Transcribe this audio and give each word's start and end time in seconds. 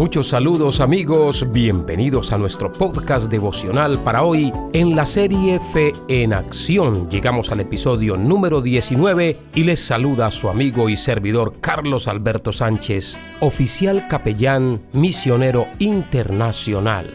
Muchos 0.00 0.28
saludos 0.28 0.80
amigos, 0.80 1.52
bienvenidos 1.52 2.32
a 2.32 2.38
nuestro 2.38 2.72
podcast 2.72 3.30
devocional 3.30 3.98
para 3.98 4.22
hoy 4.22 4.50
en 4.72 4.96
la 4.96 5.04
serie 5.04 5.60
Fe 5.60 5.92
en 6.08 6.32
Acción. 6.32 7.10
Llegamos 7.10 7.52
al 7.52 7.60
episodio 7.60 8.16
número 8.16 8.62
19 8.62 9.36
y 9.54 9.64
les 9.64 9.78
saluda 9.78 10.30
su 10.30 10.48
amigo 10.48 10.88
y 10.88 10.96
servidor 10.96 11.52
Carlos 11.60 12.08
Alberto 12.08 12.50
Sánchez, 12.50 13.18
oficial 13.40 14.06
capellán 14.08 14.80
misionero 14.94 15.66
internacional. 15.80 17.12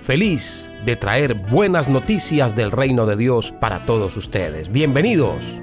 Feliz 0.00 0.68
de 0.84 0.96
traer 0.96 1.34
buenas 1.34 1.88
noticias 1.88 2.56
del 2.56 2.72
reino 2.72 3.06
de 3.06 3.14
Dios 3.14 3.54
para 3.60 3.86
todos 3.86 4.16
ustedes. 4.16 4.72
Bienvenidos. 4.72 5.62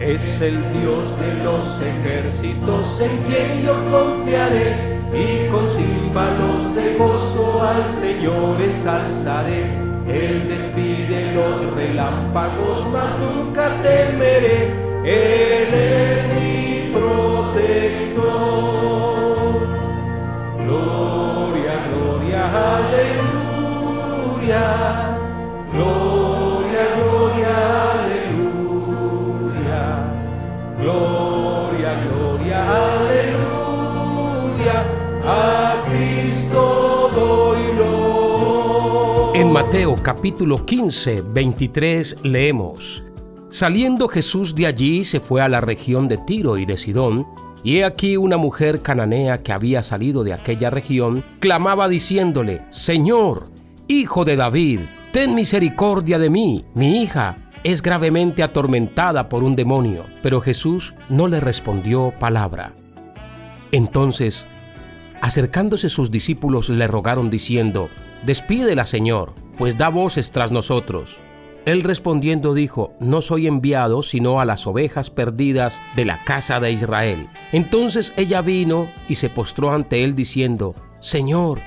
Es 0.00 0.40
el 0.40 0.56
Dios 0.72 1.16
de 1.20 1.44
los 1.44 1.80
ejércitos 1.80 3.00
en 3.00 3.16
quien 3.28 3.62
yo 3.62 3.74
confiaré 3.92 4.99
y 5.12 5.48
con 5.48 5.68
címbalos 5.68 6.74
de 6.74 6.96
gozo 6.96 7.62
al 7.62 7.86
Señor 7.88 8.60
ensalzaré. 8.60 9.64
Él 10.08 10.48
despide 10.48 11.32
los 11.34 11.74
relámpagos, 11.74 12.86
mas 12.92 13.10
nunca 13.18 13.68
temeré. 13.82 14.72
Él 15.04 15.74
es 15.74 16.28
mi 16.34 16.90
protector. 16.92 18.20
Gloria, 20.64 21.74
gloria, 21.90 22.42
aleluya. 22.76 24.60
Mateo 39.70 39.94
capítulo 40.02 40.66
15, 40.66 41.22
23 41.32 42.24
leemos, 42.24 43.04
Saliendo 43.50 44.08
Jesús 44.08 44.56
de 44.56 44.66
allí 44.66 45.04
se 45.04 45.20
fue 45.20 45.42
a 45.42 45.48
la 45.48 45.60
región 45.60 46.08
de 46.08 46.18
Tiro 46.18 46.58
y 46.58 46.66
de 46.66 46.76
Sidón, 46.76 47.24
y 47.62 47.76
he 47.76 47.84
aquí 47.84 48.16
una 48.16 48.36
mujer 48.36 48.82
cananea 48.82 49.44
que 49.44 49.52
había 49.52 49.84
salido 49.84 50.24
de 50.24 50.32
aquella 50.32 50.70
región, 50.70 51.22
clamaba 51.38 51.88
diciéndole, 51.88 52.62
Señor, 52.70 53.48
Hijo 53.86 54.24
de 54.24 54.34
David, 54.34 54.80
ten 55.12 55.36
misericordia 55.36 56.18
de 56.18 56.30
mí, 56.30 56.64
mi 56.74 57.00
hija 57.00 57.36
es 57.62 57.80
gravemente 57.80 58.42
atormentada 58.42 59.28
por 59.28 59.44
un 59.44 59.54
demonio. 59.54 60.04
Pero 60.20 60.40
Jesús 60.40 60.96
no 61.08 61.28
le 61.28 61.38
respondió 61.38 62.12
palabra. 62.18 62.74
Entonces 63.70 64.48
Acercándose 65.20 65.90
sus 65.90 66.10
discípulos 66.10 66.70
le 66.70 66.86
rogaron 66.86 67.28
diciendo, 67.28 67.90
Despídela, 68.24 68.86
Señor, 68.86 69.34
pues 69.60 69.76
da 69.76 69.90
voces 69.90 70.32
tras 70.32 70.52
nosotros. 70.52 71.20
Él 71.66 71.82
respondiendo 71.82 72.54
dijo, 72.54 72.94
No 72.98 73.20
soy 73.20 73.46
enviado 73.46 74.02
sino 74.02 74.40
a 74.40 74.46
las 74.46 74.66
ovejas 74.66 75.10
perdidas 75.10 75.82
de 75.96 76.06
la 76.06 76.24
casa 76.24 76.60
de 76.60 76.72
Israel. 76.72 77.28
Entonces 77.52 78.14
ella 78.16 78.40
vino 78.40 78.88
y 79.06 79.16
se 79.16 79.28
postró 79.28 79.70
ante 79.72 80.02
él 80.02 80.14
diciendo, 80.14 80.74
Señor, 81.00 81.60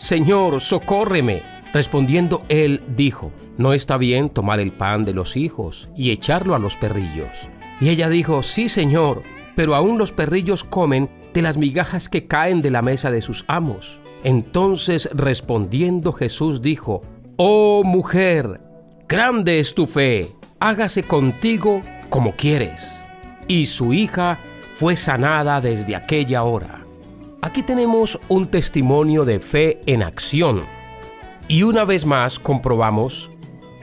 Señor, 0.00 0.60
socórreme. 0.60 1.40
Respondiendo 1.72 2.42
él 2.48 2.82
dijo, 2.96 3.30
No 3.58 3.74
está 3.74 3.96
bien 3.96 4.28
tomar 4.28 4.58
el 4.58 4.72
pan 4.72 5.04
de 5.04 5.14
los 5.14 5.36
hijos 5.36 5.88
y 5.96 6.10
echarlo 6.10 6.56
a 6.56 6.58
los 6.58 6.74
perrillos. 6.74 7.48
Y 7.80 7.90
ella 7.90 8.08
dijo, 8.08 8.42
Sí, 8.42 8.68
Señor, 8.68 9.22
pero 9.54 9.76
aún 9.76 9.98
los 9.98 10.10
perrillos 10.10 10.64
comen 10.64 11.08
de 11.32 11.42
las 11.42 11.58
migajas 11.58 12.08
que 12.08 12.26
caen 12.26 12.60
de 12.60 12.72
la 12.72 12.82
mesa 12.82 13.12
de 13.12 13.20
sus 13.20 13.44
amos. 13.46 14.00
Entonces 14.24 15.08
respondiendo 15.12 16.12
Jesús 16.12 16.60
dijo, 16.60 17.02
Oh 17.38 17.82
mujer, 17.84 18.62
grande 19.06 19.58
es 19.58 19.74
tu 19.74 19.86
fe, 19.86 20.30
hágase 20.58 21.02
contigo 21.02 21.82
como 22.08 22.32
quieres. 22.32 22.90
Y 23.46 23.66
su 23.66 23.92
hija 23.92 24.38
fue 24.72 24.96
sanada 24.96 25.60
desde 25.60 25.96
aquella 25.96 26.44
hora. 26.44 26.80
Aquí 27.42 27.62
tenemos 27.62 28.18
un 28.28 28.46
testimonio 28.46 29.26
de 29.26 29.40
fe 29.40 29.82
en 29.84 30.02
acción. 30.02 30.62
Y 31.46 31.62
una 31.62 31.84
vez 31.84 32.06
más 32.06 32.38
comprobamos 32.38 33.30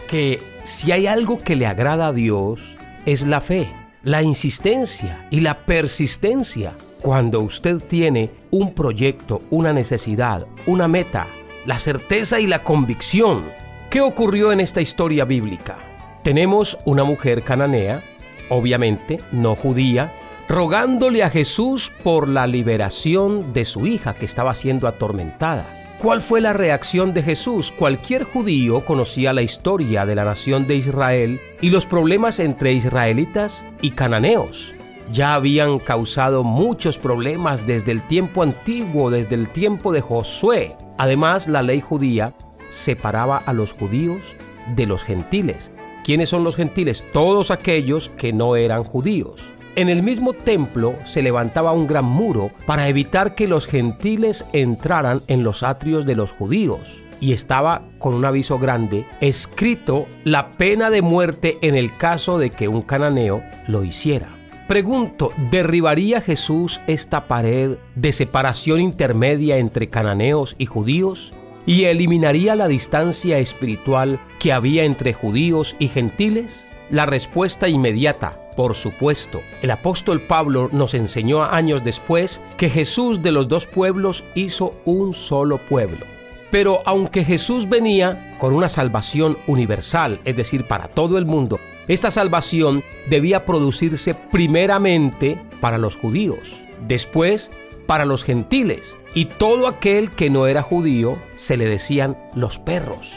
que 0.10 0.40
si 0.64 0.92
hay 0.92 1.06
algo 1.06 1.38
que 1.38 1.56
le 1.56 1.68
agrada 1.68 2.08
a 2.08 2.14
Dios, 2.14 2.76
es 3.06 3.28
la 3.28 3.40
fe, 3.40 3.72
la 4.02 4.24
insistencia 4.24 5.28
y 5.30 5.42
la 5.42 5.64
persistencia 5.68 6.74
cuando 7.02 7.42
usted 7.42 7.78
tiene 7.82 8.32
un 8.50 8.74
proyecto, 8.74 9.44
una 9.52 9.74
necesidad, 9.74 10.48
una 10.66 10.88
meta, 10.88 11.28
la 11.66 11.80
certeza 11.80 12.40
y 12.40 12.48
la 12.48 12.64
convicción. 12.64 13.44
¿Qué 13.90 14.02
ocurrió 14.02 14.52
en 14.52 14.60
esta 14.60 14.82
historia 14.82 15.26
bíblica? 15.26 15.78
Tenemos 16.24 16.78
una 16.86 17.04
mujer 17.04 17.44
cananea, 17.44 18.02
obviamente 18.50 19.20
no 19.32 19.56
judía, 19.56 20.14
rogándole 20.48 21.24
a 21.24 21.30
Jesús 21.30 21.92
por 22.04 22.28
la 22.28 22.48
liberación 22.48 23.54
de 23.54 23.66
su 23.66 23.88
hija 23.88 24.14
que 24.14 24.26
estaba 24.26 24.54
siendo 24.54 24.88
atormentada. 24.88 25.66
¿Cuál 26.02 26.20
fue 26.20 26.42
la 26.42 26.52
reacción 26.52 27.14
de 27.14 27.24
Jesús? 27.24 27.72
Cualquier 27.72 28.24
judío 28.24 28.84
conocía 28.84 29.32
la 29.32 29.42
historia 29.42 30.06
de 30.06 30.16
la 30.16 30.26
nación 30.26 30.68
de 30.68 30.76
Israel 30.76 31.40
y 31.62 31.70
los 31.70 31.86
problemas 31.86 32.40
entre 32.40 32.74
israelitas 32.74 33.64
y 33.82 33.92
cananeos 33.92 34.74
ya 35.12 35.36
habían 35.36 35.80
causado 35.80 36.44
muchos 36.44 36.98
problemas 36.98 37.68
desde 37.68 37.92
el 37.92 38.02
tiempo 38.02 38.42
antiguo, 38.42 39.12
desde 39.12 39.36
el 39.36 39.50
tiempo 39.50 39.92
de 39.92 40.02
Josué. 40.02 40.76
Además, 40.98 41.48
la 41.48 41.62
ley 41.62 41.82
judía 41.82 42.34
separaba 42.70 43.38
a 43.38 43.54
los 43.54 43.74
judíos 43.74 44.36
de 44.76 44.86
los 44.86 45.04
gentiles. 45.04 45.72
¿Quiénes 46.04 46.30
son 46.30 46.44
los 46.44 46.56
gentiles? 46.56 47.04
Todos 47.14 47.52
aquellos 47.52 48.10
que 48.10 48.34
no 48.34 48.56
eran 48.56 48.84
judíos. 48.84 49.44
En 49.76 49.90
el 49.90 50.04
mismo 50.04 50.34
templo 50.34 50.94
se 51.06 51.24
levantaba 51.24 51.72
un 51.72 51.88
gran 51.88 52.06
muro 52.06 52.52
para 52.68 52.88
evitar 52.88 53.34
que 53.34 53.48
los 53.48 53.66
gentiles 53.66 54.46
entraran 54.54 55.22
en 55.28 55.44
los 55.44 55.64
atrios 55.64 56.06
de 56.06 56.16
los 56.16 56.32
judíos. 56.32 57.02
Y 57.20 57.32
estaba 57.32 57.84
con 58.00 58.14
un 58.14 58.26
aviso 58.26 58.60
grande 58.60 59.06
escrito 59.22 60.06
la 60.26 60.52
pena 60.52 60.90
de 60.90 61.02
muerte 61.02 61.58
en 61.62 61.76
el 61.76 61.96
caso 61.96 62.38
de 62.38 62.50
que 62.50 62.68
un 62.68 62.82
cananeo 62.82 63.42
lo 63.68 63.84
hiciera. 63.84 64.30
Pregunto, 64.68 65.32
¿derribaría 65.52 66.22
Jesús 66.22 66.80
esta 66.88 67.28
pared 67.28 67.72
de 67.96 68.12
separación 68.14 68.80
intermedia 68.80 69.58
entre 69.58 69.88
cananeos 69.88 70.56
y 70.58 70.68
judíos? 70.68 71.34
¿Y 71.66 71.84
eliminaría 71.84 72.56
la 72.56 72.70
distancia 72.70 73.40
espiritual 73.40 74.20
que 74.40 74.54
había 74.54 74.86
entre 74.86 75.12
judíos 75.12 75.76
y 75.80 75.90
gentiles? 75.90 76.66
La 76.90 77.06
respuesta 77.06 77.68
inmediata, 77.68 78.40
por 78.56 78.74
supuesto. 78.74 79.42
El 79.62 79.72
apóstol 79.72 80.22
Pablo 80.22 80.70
nos 80.72 80.94
enseñó 80.94 81.44
años 81.44 81.84
después 81.84 82.40
que 82.56 82.70
Jesús 82.70 83.22
de 83.22 83.34
los 83.34 83.50
dos 83.50 83.68
pueblos 83.68 84.24
hizo 84.34 84.76
un 84.86 85.14
solo 85.14 85.58
pueblo. 85.58 86.06
Pero 86.52 86.82
aunque 86.86 87.26
Jesús 87.26 87.68
venía 87.68 88.36
con 88.38 88.54
una 88.54 88.70
salvación 88.70 89.38
universal, 89.48 90.20
es 90.24 90.38
decir, 90.38 90.66
para 90.66 90.88
todo 90.88 91.18
el 91.18 91.26
mundo, 91.26 91.60
esta 91.88 92.12
salvación 92.12 92.84
debía 93.10 93.46
producirse 93.46 94.14
primeramente 94.14 95.38
para 95.60 95.78
los 95.78 95.96
judíos, 95.96 96.62
después 96.88 97.52
para 97.86 98.06
los 98.06 98.24
gentiles, 98.24 98.98
y 99.14 99.26
todo 99.26 99.68
aquel 99.68 100.10
que 100.10 100.30
no 100.30 100.48
era 100.48 100.62
judío 100.62 101.18
se 101.36 101.58
le 101.58 101.66
decían 101.66 102.18
los 102.36 102.58
perros. 102.58 103.14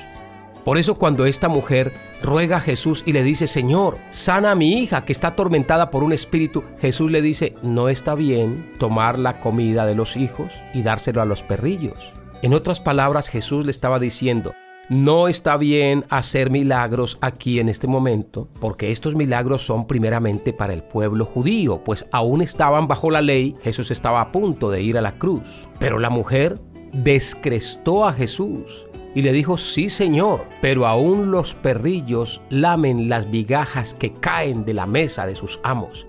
Por 0.65 0.78
eso 0.78 0.97
cuando 0.97 1.26
esta 1.26 1.49
mujer 1.49 1.93
ruega 2.25 2.56
a 2.56 2.60
Jesús 2.60 3.05
y 3.06 3.12
le 3.12 3.22
dice, 3.22 3.47
Señor, 3.47 3.99
sana 4.10 4.50
a 4.50 4.55
mi 4.56 4.78
hija 4.81 5.05
que 5.05 5.12
está 5.12 5.28
atormentada 5.28 5.93
por 5.93 6.03
un 6.03 6.12
espíritu, 6.12 6.65
Jesús 6.81 7.09
le 7.09 7.22
dice, 7.22 7.55
no 7.62 7.88
está 7.88 8.16
bien 8.16 8.72
tomar 8.78 9.17
la 9.17 9.38
comida 9.38 9.87
de 9.87 9.94
los 9.94 10.17
hijos 10.17 10.61
y 10.75 10.82
dárselo 10.82 11.23
a 11.23 11.25
los 11.25 11.44
perrillos. 11.44 12.14
En 12.43 12.52
otras 12.52 12.81
palabras, 12.81 13.29
Jesús 13.29 13.64
le 13.64 13.70
estaba 13.70 14.00
diciendo, 14.00 14.55
no 14.88 15.27
está 15.27 15.56
bien 15.56 16.05
hacer 16.11 16.50
milagros 16.50 17.19
aquí 17.21 17.59
en 17.59 17.69
este 17.69 17.88
momento, 17.88 18.49
porque 18.61 18.93
estos 18.93 19.17
milagros 19.17 19.62
son 19.62 19.87
primeramente 19.87 20.53
para 20.53 20.73
el 20.73 20.85
pueblo 20.85 21.25
judío, 21.25 21.83
pues 21.83 22.06
aún 22.12 22.41
estaban 22.41 22.87
bajo 22.87 23.11
la 23.11 23.21
ley, 23.21 23.55
Jesús 23.62 23.91
estaba 23.91 24.21
a 24.21 24.31
punto 24.31 24.71
de 24.71 24.83
ir 24.83 24.97
a 24.97 25.03
la 25.03 25.12
cruz. 25.12 25.69
Pero 25.81 25.99
la 25.99 26.11
mujer 26.11 26.61
descrestó 26.93 28.06
a 28.06 28.12
Jesús 28.12 28.87
y 29.15 29.23
le 29.23 29.33
dijo, 29.33 29.56
sí 29.56 29.88
Señor, 29.88 30.44
pero 30.61 30.87
aún 30.87 31.31
los 31.31 31.55
perrillos 31.55 32.43
lamen 32.50 33.09
las 33.09 33.31
vigajas 33.31 33.94
que 33.94 34.12
caen 34.12 34.65
de 34.65 34.75
la 34.75 34.87
mesa 34.87 35.27
de 35.27 35.35
sus 35.35 35.59
amos. 35.65 36.06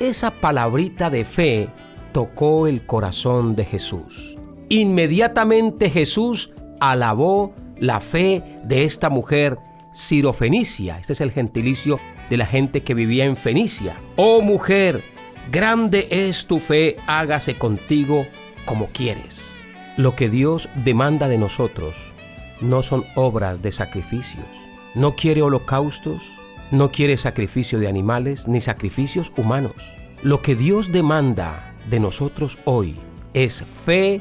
Esa 0.00 0.32
palabrita 0.32 1.08
de 1.08 1.24
fe 1.24 1.68
tocó 2.12 2.66
el 2.66 2.84
corazón 2.84 3.56
de 3.56 3.64
Jesús. 3.64 4.36
Inmediatamente 4.68 5.88
Jesús 5.88 6.52
alabó 6.80 7.54
la 7.80 8.00
fe 8.00 8.42
de 8.64 8.84
esta 8.84 9.10
mujer 9.10 9.58
sirofenicia. 9.92 10.98
Este 10.98 11.12
es 11.12 11.20
el 11.20 11.32
gentilicio 11.32 11.98
de 12.30 12.36
la 12.36 12.46
gente 12.46 12.82
que 12.82 12.94
vivía 12.94 13.24
en 13.24 13.36
Fenicia. 13.36 13.96
Oh 14.16 14.40
mujer, 14.40 15.02
grande 15.50 16.08
es 16.10 16.46
tu 16.46 16.58
fe, 16.58 16.96
hágase 17.06 17.54
contigo 17.54 18.26
como 18.64 18.88
quieres. 18.88 19.52
Lo 19.96 20.14
que 20.14 20.28
Dios 20.28 20.68
demanda 20.84 21.28
de 21.28 21.38
nosotros 21.38 22.12
no 22.60 22.82
son 22.82 23.04
obras 23.14 23.62
de 23.62 23.72
sacrificios. 23.72 24.46
No 24.94 25.14
quiere 25.14 25.42
holocaustos, 25.42 26.38
no 26.70 26.90
quiere 26.90 27.16
sacrificio 27.16 27.78
de 27.78 27.88
animales 27.88 28.46
ni 28.46 28.60
sacrificios 28.60 29.32
humanos. 29.36 29.94
Lo 30.22 30.42
que 30.42 30.54
Dios 30.54 30.92
demanda 30.92 31.74
de 31.88 32.00
nosotros 32.00 32.58
hoy 32.64 32.96
es 33.34 33.62
fe 33.62 34.20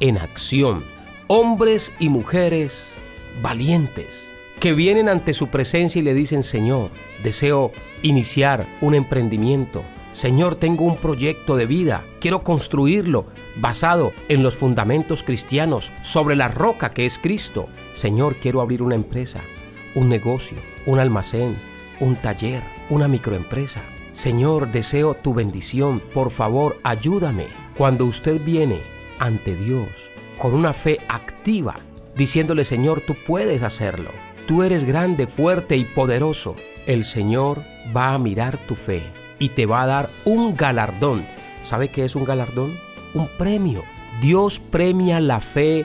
en 0.00 0.18
acción. 0.18 0.82
Hombres 1.30 1.92
y 1.98 2.08
mujeres 2.08 2.88
valientes 3.42 4.30
que 4.60 4.72
vienen 4.72 5.10
ante 5.10 5.34
su 5.34 5.48
presencia 5.48 5.98
y 5.98 6.02
le 6.02 6.14
dicen, 6.14 6.42
Señor, 6.42 6.88
deseo 7.22 7.70
iniciar 8.00 8.66
un 8.80 8.94
emprendimiento. 8.94 9.82
Señor, 10.12 10.54
tengo 10.54 10.86
un 10.86 10.96
proyecto 10.96 11.56
de 11.56 11.66
vida, 11.66 12.02
quiero 12.18 12.42
construirlo 12.42 13.26
basado 13.56 14.14
en 14.30 14.42
los 14.42 14.56
fundamentos 14.56 15.22
cristianos, 15.22 15.92
sobre 16.00 16.34
la 16.34 16.48
roca 16.48 16.92
que 16.92 17.04
es 17.04 17.18
Cristo. 17.18 17.68
Señor, 17.92 18.36
quiero 18.36 18.62
abrir 18.62 18.80
una 18.80 18.94
empresa, 18.94 19.40
un 19.94 20.08
negocio, 20.08 20.56
un 20.86 20.98
almacén, 20.98 21.54
un 22.00 22.16
taller, 22.16 22.62
una 22.88 23.06
microempresa. 23.06 23.82
Señor, 24.12 24.72
deseo 24.72 25.12
tu 25.12 25.34
bendición, 25.34 26.00
por 26.14 26.30
favor, 26.30 26.78
ayúdame. 26.84 27.44
Cuando 27.76 28.06
usted 28.06 28.42
viene 28.42 28.80
ante 29.18 29.54
Dios 29.54 30.10
con 30.38 30.54
una 30.54 30.72
fe 30.72 30.98
activa, 31.08 31.76
diciéndole, 32.16 32.64
Señor, 32.64 33.00
tú 33.00 33.14
puedes 33.26 33.62
hacerlo. 33.62 34.10
Tú 34.46 34.62
eres 34.62 34.84
grande, 34.84 35.26
fuerte 35.26 35.76
y 35.76 35.84
poderoso. 35.84 36.56
El 36.86 37.04
Señor 37.04 37.62
va 37.94 38.14
a 38.14 38.18
mirar 38.18 38.56
tu 38.56 38.74
fe 38.74 39.02
y 39.38 39.50
te 39.50 39.66
va 39.66 39.82
a 39.82 39.86
dar 39.86 40.10
un 40.24 40.56
galardón. 40.56 41.24
¿Sabe 41.62 41.88
qué 41.88 42.04
es 42.04 42.16
un 42.16 42.24
galardón? 42.24 42.72
Un 43.14 43.28
premio. 43.36 43.82
Dios 44.22 44.58
premia 44.58 45.20
la 45.20 45.40
fe 45.40 45.84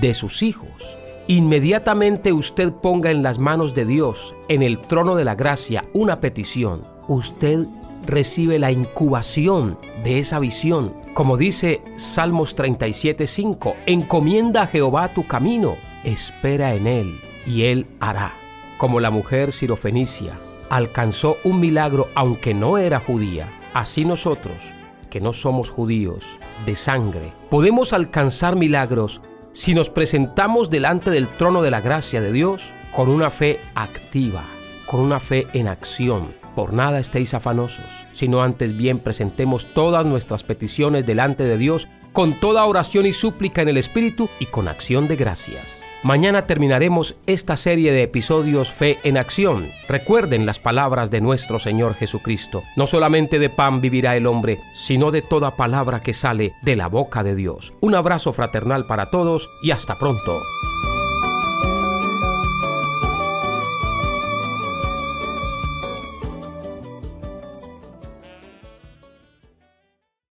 de 0.00 0.14
sus 0.14 0.42
hijos. 0.42 0.96
Inmediatamente 1.26 2.32
usted 2.32 2.72
ponga 2.72 3.10
en 3.10 3.22
las 3.22 3.38
manos 3.38 3.74
de 3.74 3.86
Dios, 3.86 4.36
en 4.48 4.62
el 4.62 4.78
trono 4.78 5.14
de 5.14 5.24
la 5.24 5.34
gracia, 5.34 5.84
una 5.92 6.20
petición. 6.20 6.82
Usted 7.08 7.66
recibe 8.06 8.58
la 8.58 8.70
incubación 8.70 9.78
de 10.02 10.18
esa 10.18 10.38
visión. 10.38 10.94
Como 11.14 11.36
dice 11.36 11.80
Salmos 11.96 12.56
37:5, 12.56 13.76
encomienda 13.86 14.62
a 14.62 14.66
Jehová 14.66 15.06
tu 15.14 15.24
camino, 15.24 15.76
espera 16.02 16.74
en 16.74 16.88
él 16.88 17.20
y 17.46 17.66
él 17.66 17.86
hará. 18.00 18.32
Como 18.78 18.98
la 18.98 19.12
mujer 19.12 19.52
sirofenicia 19.52 20.32
alcanzó 20.70 21.36
un 21.44 21.60
milagro 21.60 22.08
aunque 22.16 22.52
no 22.52 22.78
era 22.78 22.98
judía, 22.98 23.48
así 23.74 24.04
nosotros, 24.04 24.74
que 25.08 25.20
no 25.20 25.32
somos 25.32 25.70
judíos 25.70 26.40
de 26.66 26.74
sangre, 26.74 27.32
podemos 27.48 27.92
alcanzar 27.92 28.56
milagros 28.56 29.20
si 29.52 29.72
nos 29.72 29.90
presentamos 29.90 30.68
delante 30.68 31.12
del 31.12 31.28
trono 31.28 31.62
de 31.62 31.70
la 31.70 31.80
gracia 31.80 32.20
de 32.20 32.32
Dios 32.32 32.74
con 32.90 33.08
una 33.08 33.30
fe 33.30 33.60
activa, 33.76 34.42
con 34.86 34.98
una 34.98 35.20
fe 35.20 35.46
en 35.52 35.68
acción 35.68 36.43
por 36.54 36.72
nada 36.72 37.00
estéis 37.00 37.34
afanosos, 37.34 38.06
sino 38.12 38.42
antes 38.42 38.76
bien 38.76 38.98
presentemos 38.98 39.66
todas 39.74 40.06
nuestras 40.06 40.42
peticiones 40.42 41.06
delante 41.06 41.44
de 41.44 41.58
Dios 41.58 41.88
con 42.12 42.38
toda 42.38 42.64
oración 42.64 43.06
y 43.06 43.12
súplica 43.12 43.62
en 43.62 43.68
el 43.68 43.76
Espíritu 43.76 44.28
y 44.38 44.46
con 44.46 44.68
acción 44.68 45.08
de 45.08 45.16
gracias. 45.16 45.82
Mañana 46.04 46.46
terminaremos 46.46 47.16
esta 47.26 47.56
serie 47.56 47.90
de 47.90 48.02
episodios 48.02 48.70
Fe 48.70 48.98
en 49.04 49.16
Acción. 49.16 49.70
Recuerden 49.88 50.44
las 50.44 50.58
palabras 50.58 51.10
de 51.10 51.22
nuestro 51.22 51.58
Señor 51.58 51.94
Jesucristo. 51.94 52.62
No 52.76 52.86
solamente 52.86 53.38
de 53.38 53.48
pan 53.48 53.80
vivirá 53.80 54.14
el 54.14 54.26
hombre, 54.26 54.58
sino 54.76 55.10
de 55.10 55.22
toda 55.22 55.56
palabra 55.56 56.02
que 56.02 56.12
sale 56.12 56.52
de 56.60 56.76
la 56.76 56.88
boca 56.88 57.24
de 57.24 57.34
Dios. 57.34 57.72
Un 57.80 57.94
abrazo 57.94 58.34
fraternal 58.34 58.84
para 58.86 59.08
todos 59.10 59.48
y 59.62 59.70
hasta 59.70 59.98
pronto. 59.98 60.38